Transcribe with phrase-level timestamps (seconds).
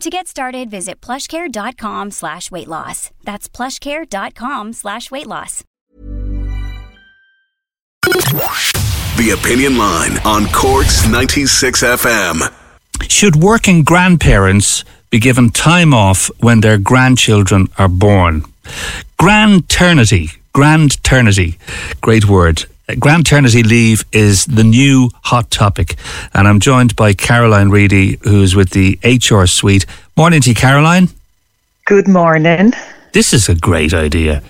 [0.00, 3.10] To get started, visit plushcare.com slash weight loss.
[3.22, 5.62] That's plushcare.com slash weight loss.
[8.02, 12.52] The Opinion Line on Cork's 96 FM.
[13.08, 18.42] Should working grandparents be given time off when their grandchildren are born?
[19.18, 21.56] Grandternity, grandternity,
[22.00, 22.66] great word.
[22.88, 25.96] Grandternity leave is the new hot topic,
[26.34, 29.86] and I'm joined by Caroline Reidy, who's with the HR Suite.
[30.18, 31.08] Morning to you, Caroline.
[31.86, 32.74] Good morning.
[33.12, 34.42] This is a great idea.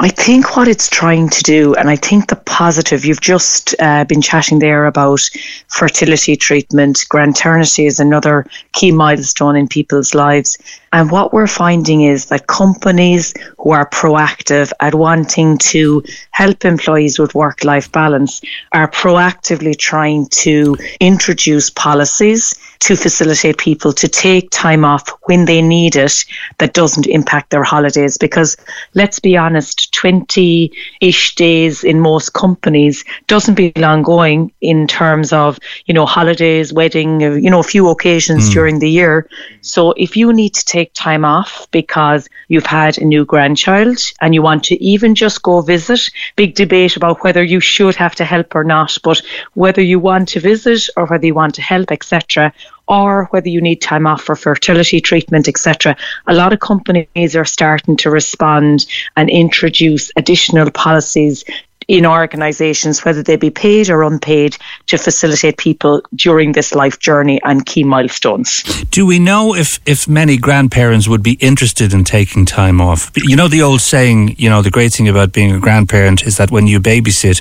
[0.00, 4.04] I think what it's trying to do, and I think the positive, you've just uh,
[4.04, 5.28] been chatting there about
[5.66, 7.04] fertility treatment.
[7.10, 10.56] Grandternity is another key milestone in people's lives.
[10.92, 17.18] And what we're finding is that companies who are proactive at wanting to help employees
[17.18, 24.50] with work life balance are proactively trying to introduce policies to facilitate people to take
[24.50, 26.24] time off when they need it
[26.58, 28.16] that doesn't impact their holidays.
[28.16, 28.56] Because
[28.94, 35.58] let's be honest, 20 ish days in most companies doesn't belong going in terms of,
[35.86, 38.52] you know, holidays, wedding, you know, a few occasions mm.
[38.52, 39.28] during the year.
[39.60, 44.34] So if you need to take time off because you've had a new grandchild and
[44.34, 48.24] you want to even just go visit, big debate about whether you should have to
[48.24, 49.20] help or not, but
[49.54, 52.52] whether you want to visit or whether you want to help, etc
[52.88, 55.96] or whether you need time off for fertility treatment, etc.
[56.26, 61.44] A lot of companies are starting to respond and introduce additional policies
[61.88, 64.56] in organisations, whether they be paid or unpaid,
[64.86, 68.62] to facilitate people during this life journey and key milestones.
[68.90, 73.10] Do we know if, if many grandparents would be interested in taking time off?
[73.16, 76.36] You know, the old saying, you know, the great thing about being a grandparent is
[76.36, 77.40] that when you babysit,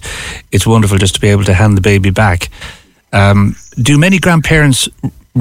[0.53, 2.49] it's wonderful just to be able to hand the baby back.
[3.11, 4.87] Um, do many grandparents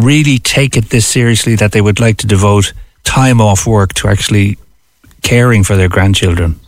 [0.04, 2.72] really take it this seriously that they would like to devote
[3.04, 4.58] time off work to actually
[5.22, 6.60] caring for their grandchildren?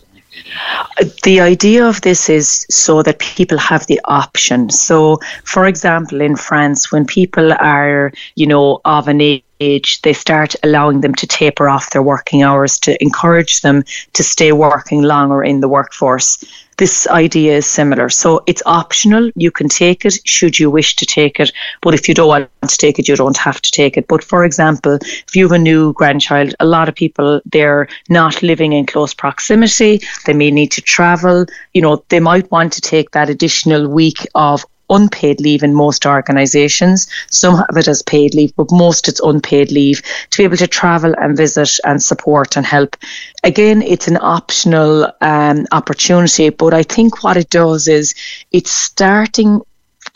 [1.23, 4.69] The idea of this is so that people have the option.
[4.69, 10.55] So, for example, in France, when people are, you know, of an age, they start
[10.63, 15.43] allowing them to taper off their working hours to encourage them to stay working longer
[15.43, 16.43] in the workforce
[16.79, 18.09] this idea is similar.
[18.09, 19.29] So it's optional.
[19.35, 21.51] You can take it should you wish to take it.
[21.81, 24.07] But if you don't want to take it, you don't have to take it.
[24.07, 24.97] But for example,
[25.27, 29.13] if you have a new grandchild, a lot of people, they're not living in close
[29.13, 30.01] proximity.
[30.25, 31.45] They may need to travel.
[31.73, 36.05] You know, they might want to take that additional week of unpaid leave in most
[36.05, 37.07] organisations.
[37.29, 40.01] Some of it is paid leave, but most it's unpaid leave
[40.31, 42.95] to be able to travel and visit and support and help.
[43.43, 48.15] Again, it's an optional um, opportunity, but I think what it does is
[48.51, 49.61] it's starting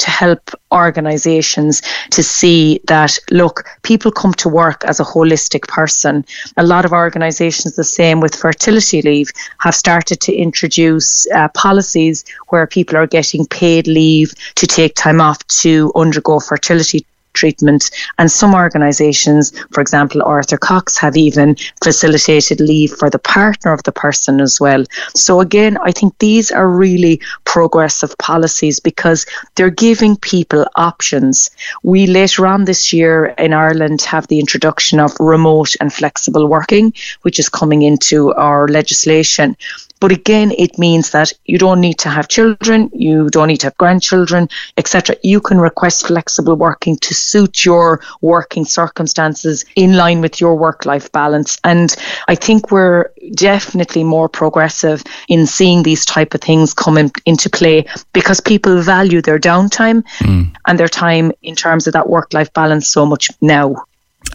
[0.04, 1.82] to help organizations
[2.12, 6.26] to see that look people come to work as a holistic person.
[6.58, 12.26] A lot of organizations the same with fertility leave have started to introduce uh, policies
[12.50, 17.92] where people are getting paid leave to take time off to undergo fertility treatment.
[18.18, 23.84] And some organisations, for example, Arthur Cox, have even facilitated leave for the partner of
[23.84, 24.86] the person as well.
[25.16, 29.26] So again, I think these are really progressive policies because
[29.56, 31.50] they're giving people options.
[31.84, 36.94] We later on this year in Ireland have the introduction of remote and flexible working,
[37.22, 39.58] which is coming into our legislation.
[40.04, 43.68] But again, it means that you don't need to have children, you don't need to
[43.68, 45.16] have grandchildren, etc.
[45.24, 50.86] You can request flexible working to suit your working circumstances in line with your work
[50.86, 51.58] life balance.
[51.64, 51.96] And
[52.28, 57.50] I think we're definitely more progressive in seeing these type of things come in, into
[57.50, 60.54] play because people value their downtime mm.
[60.68, 63.86] and their time in terms of that work life balance so much now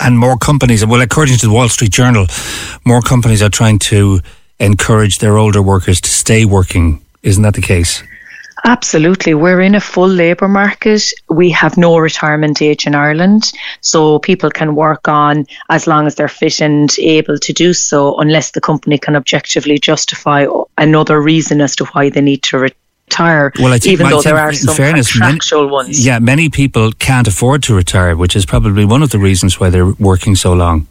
[0.00, 2.26] and more companies well according to the wall street journal
[2.84, 4.20] more companies are trying to
[4.60, 7.00] encourage their older workers to stay working.
[7.22, 8.02] Isn't that the case?
[8.64, 9.34] Absolutely.
[9.34, 11.02] We're in a full labour market.
[11.28, 13.52] We have no retirement age in Ireland.
[13.80, 18.16] So people can work on as long as they're fit and able to do so,
[18.18, 20.46] unless the company can objectively justify
[20.76, 23.52] another reason as to why they need to retire.
[23.58, 26.06] Well, I think, even though there are some fairness, contractual many, ones.
[26.06, 29.70] Yeah, many people can't afford to retire, which is probably one of the reasons why
[29.70, 30.88] they're working so long.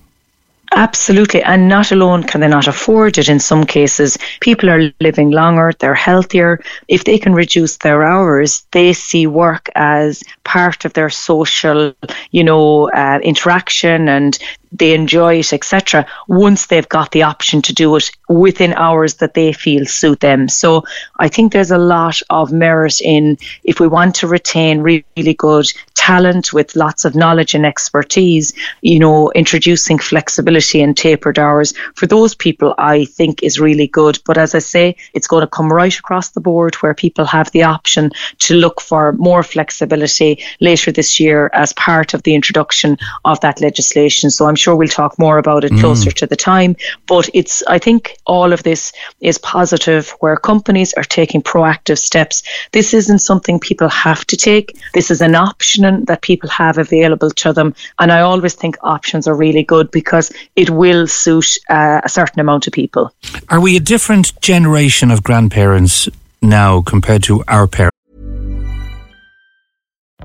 [0.75, 1.41] Absolutely.
[1.43, 4.17] And not alone can they not afford it in some cases.
[4.41, 6.59] People are living longer, they're healthier.
[6.87, 11.95] If they can reduce their hours, they see work as part of their social,
[12.31, 14.37] you know, uh, interaction and
[14.71, 19.33] they enjoy it, etc., once they've got the option to do it within hours that
[19.33, 20.49] they feel suit them.
[20.49, 20.83] So
[21.17, 25.67] I think there's a lot of merit in if we want to retain really good
[25.95, 32.07] talent with lots of knowledge and expertise, you know, introducing flexibility and tapered hours for
[32.07, 34.17] those people, I think is really good.
[34.25, 37.51] But as I say, it's going to come right across the board where people have
[37.51, 42.97] the option to look for more flexibility later this year as part of the introduction
[43.25, 44.29] of that legislation.
[44.29, 46.15] So I'm sure we'll talk more about it closer mm.
[46.15, 46.75] to the time.
[47.07, 52.43] But it's, I think all of this is positive where companies are taking proactive steps.
[52.71, 54.77] This isn't something people have to take.
[54.93, 57.73] This is an option that people have available to them.
[57.99, 62.39] And I always think options are really good because it will suit uh, a certain
[62.39, 63.11] amount of people.
[63.49, 66.09] Are we a different generation of grandparents
[66.41, 67.96] now compared to our parents?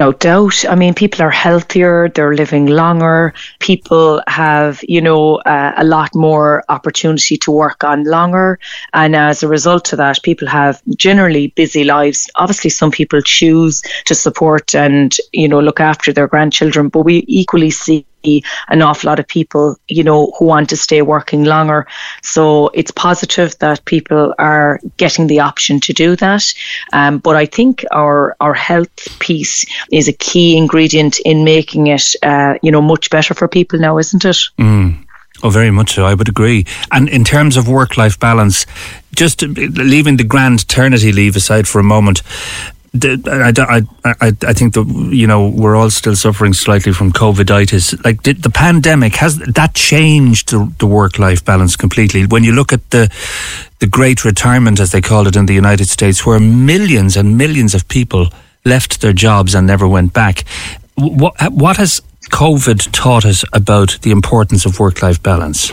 [0.00, 0.64] no doubt.
[0.66, 6.14] I mean, people are healthier, they're living longer, people have, you know, uh, a lot
[6.14, 8.58] more opportunity to work on longer.
[8.94, 12.30] And as a result of that, people have generally busy lives.
[12.36, 17.22] Obviously, some people choose to support and, you know, look after their grandchildren, but we
[17.28, 18.06] equally see
[18.68, 21.86] an awful lot of people, you know, who want to stay working longer.
[22.22, 26.52] So it's positive that people are getting the option to do that.
[26.92, 32.14] Um, but I think our our health piece is a key ingredient in making it,
[32.22, 34.38] uh, you know, much better for people now, isn't it?
[34.58, 35.06] Mm.
[35.42, 36.04] Oh, very much so.
[36.04, 36.66] I would agree.
[36.92, 38.66] And in terms of work-life balance,
[39.14, 42.22] just leaving the grand maternity leave aside for a moment,
[42.92, 48.04] I, I, I, I think that you know we're all still suffering slightly from coviditis.
[48.04, 52.26] Like the, the pandemic has that changed the, the work life balance completely.
[52.26, 53.08] When you look at the
[53.78, 57.74] the great retirement, as they call it in the United States, where millions and millions
[57.74, 58.28] of people
[58.64, 60.44] left their jobs and never went back.
[60.96, 65.72] What what has COVID taught us about the importance of work life balance?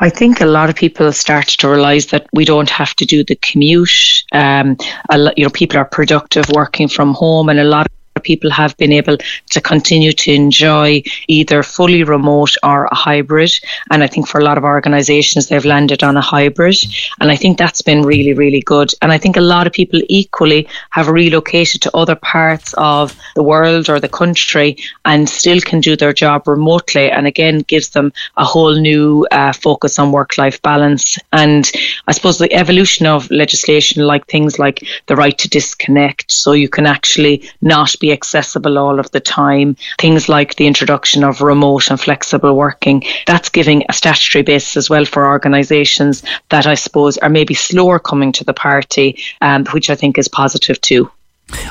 [0.00, 3.24] I think a lot of people started to realize that we don't have to do
[3.24, 4.22] the commute.
[4.32, 4.76] Um,
[5.10, 7.88] a, you know, people are productive working from home, and a lot
[8.18, 9.16] people have been able
[9.50, 13.52] to continue to enjoy either fully remote or a hybrid.
[13.90, 16.76] And I think for a lot of organizations, they've landed on a hybrid.
[17.20, 18.92] And I think that's been really, really good.
[19.02, 23.42] And I think a lot of people equally have relocated to other parts of the
[23.42, 27.10] world or the country and still can do their job remotely.
[27.10, 31.18] And again, gives them a whole new uh, focus on work life balance.
[31.32, 31.70] And
[32.06, 36.68] I suppose the evolution of legislation, like things like the right to disconnect, so you
[36.68, 39.76] can actually not be accessible all of the time.
[39.98, 44.90] Things like the introduction of remote and flexible working, that's giving a statutory basis as
[44.90, 49.90] well for organisations that I suppose are maybe slower coming to the party, um, which
[49.90, 51.10] I think is positive too.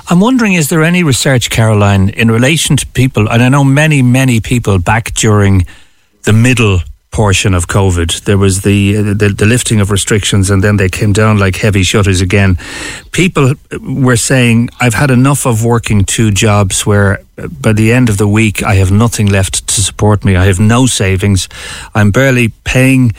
[0.10, 4.02] I'm wondering, is there any research, Caroline, in relation to people, and I know many,
[4.02, 5.66] many people back during
[6.24, 6.80] the middle
[7.18, 8.10] portion of COVID.
[8.26, 11.56] There was uh, the, the, the lifting of restrictions, and then they came down like
[11.66, 12.58] heavy shutters again.
[13.12, 13.46] People
[13.82, 18.18] were saying, "I've had enough of working two jobs where." Uh, by the end of
[18.18, 20.32] the week, I have nothing left to support me.
[20.36, 21.48] I have no savings.
[21.94, 23.14] I'm barely paying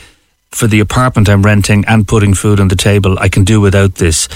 [0.51, 3.11] for the apartment I'm renting and putting food on the table.
[3.25, 4.27] I can do without this.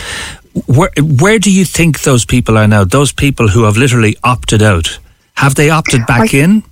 [0.65, 0.91] Where,
[1.23, 2.85] where do you think those people are now?
[2.85, 4.99] Those people who have literally opted out.
[5.33, 6.63] Have they opted back I, in?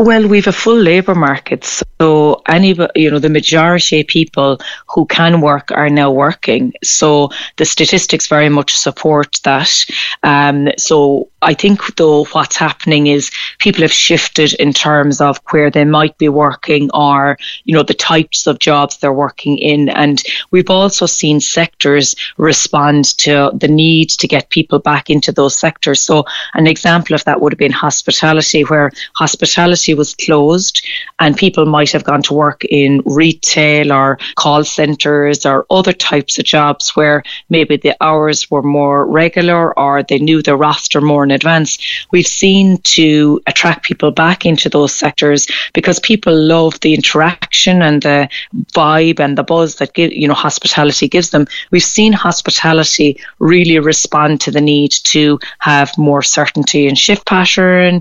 [0.00, 5.06] Well, we've a full labour market, so any you know the majority of people who
[5.06, 6.72] can work are now working.
[6.84, 9.68] So the statistics very much support that.
[10.22, 15.68] Um, so I think though what's happening is people have shifted in terms of where
[15.68, 20.22] they might be working or you know the types of jobs they're working in, and
[20.52, 26.00] we've also seen sectors respond to the need to get people back into those sectors.
[26.00, 26.24] So
[26.54, 30.86] an example of that would have been hospitality, where hospitality was closed
[31.18, 36.38] and people might have gone to work in retail or call centres or other types
[36.38, 41.24] of jobs where maybe the hours were more regular or they knew the roster more
[41.24, 41.78] in advance.
[42.10, 48.02] We've seen to attract people back into those sectors because people love the interaction and
[48.02, 48.28] the
[48.72, 51.46] vibe and the buzz that you know hospitality gives them.
[51.70, 58.00] We've seen hospitality really respond to the need to have more certainty in shift pattern,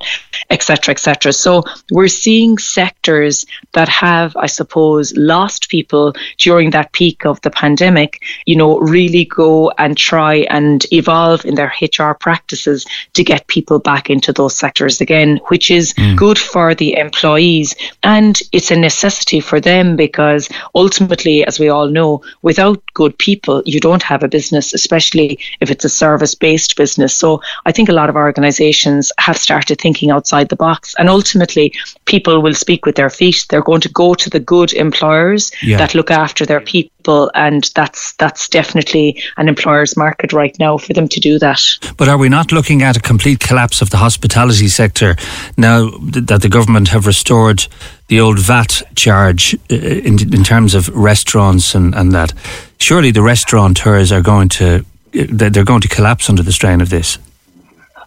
[0.49, 1.33] etc., etc.
[1.33, 7.49] So we're seeing sectors that have, I suppose, lost people during that peak of the
[7.49, 13.47] pandemic, you know, really go and try and evolve in their HR practices to get
[13.47, 16.15] people back into those sectors again, which is mm.
[16.15, 17.75] good for the employees.
[18.03, 23.61] And it's a necessity for them because ultimately, as we all know, without good people,
[23.65, 27.15] you don't have a business, especially if it's a service based business.
[27.15, 30.95] So I think a lot of organizations have started thinking outside the box.
[30.97, 31.66] And ultimately,
[32.05, 33.45] people will speak with their feet.
[33.49, 35.77] They're going to go to the good employers yeah.
[35.77, 40.93] that look after their people, and that's that's definitely an employer's market right now for
[40.93, 41.61] them to do that.
[41.97, 45.15] But are we not looking at a complete collapse of the hospitality sector
[45.57, 47.67] now that the government have restored
[48.07, 52.33] the old VAT charge uh, in, in terms of restaurants and, and that?
[52.79, 57.17] Surely the restaurateurs are going to they're going to collapse under the strain of this.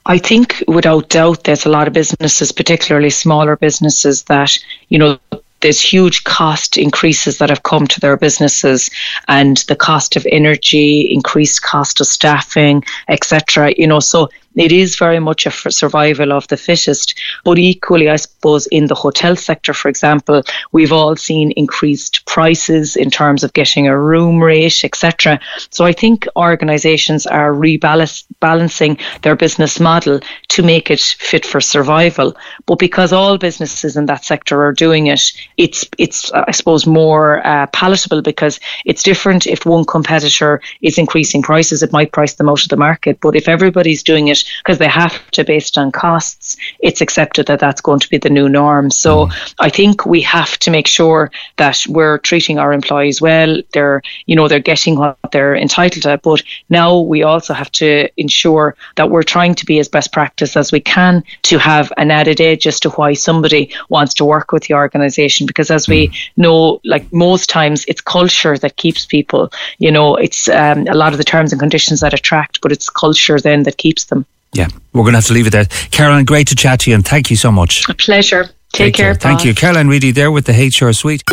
[0.06, 5.18] I think without doubt there's a lot of businesses, particularly smaller businesses, that, you know,
[5.60, 8.90] there's huge cost increases that have come to their businesses
[9.28, 14.00] and the cost of energy increased cost of staffing etc you know.
[14.00, 17.18] So it is very much a survival of the fittest.
[17.44, 20.42] But equally, I suppose, in the hotel sector, for example,
[20.72, 25.38] we've all seen increased prices in terms of getting a room rate, etc.
[25.70, 32.36] So I think organisations are rebalancing their business model to make it fit for survival.
[32.66, 37.46] But because all businesses in that sector are doing it, it's it's I suppose more
[37.46, 39.46] uh, palatable because it's different.
[39.46, 43.20] If one competitor is increasing prices, it might price them out of the market.
[43.20, 47.60] But if everybody's doing it because they have to based on costs, it's accepted that
[47.60, 48.90] that's going to be the new norm.
[48.90, 49.54] So mm.
[49.58, 53.60] I think we have to make sure that we're treating our employees well.
[53.72, 56.18] They're, you know, they're getting what they're entitled to.
[56.22, 60.56] But now we also have to ensure that we're trying to be as best practice
[60.56, 64.52] as we can to have an added edge as to why somebody wants to work
[64.52, 65.46] with the organisation.
[65.46, 66.14] Because as we mm.
[66.36, 69.52] know, like most times, it's culture that keeps people.
[69.78, 72.88] You know, it's um, a lot of the terms and conditions that attract, but it's
[72.88, 74.26] culture then that keeps them.
[74.52, 75.66] Yeah, we're going to have to leave it there.
[75.90, 77.88] Caroline, great to chat to you and thank you so much.
[77.88, 78.44] A pleasure.
[78.72, 79.14] Take, Take care.
[79.14, 79.14] care.
[79.14, 79.54] Thank you.
[79.54, 81.24] Caroline Reidy there with the HR Suite.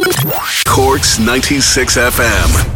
[0.66, 2.74] Corks 96 FM.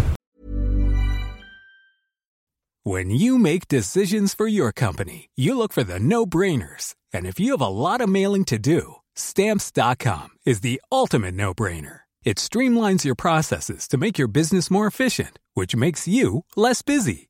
[2.83, 6.95] When you make decisions for your company, you look for the no brainers.
[7.13, 11.53] And if you have a lot of mailing to do, stamps.com is the ultimate no
[11.53, 12.01] brainer.
[12.23, 17.29] It streamlines your processes to make your business more efficient, which makes you less busy.